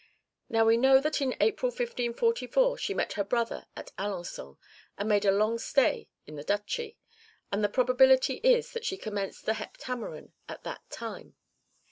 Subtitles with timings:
[0.49, 4.57] Now we know that in April 1544 she met her brother at Alençon,
[4.97, 6.97] and made a long stay in the duchy,
[7.51, 11.35] and the probability is that she commenced the Heptameron at that time.